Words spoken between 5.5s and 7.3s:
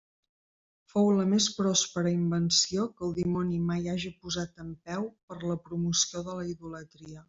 la promoció de la idolatria.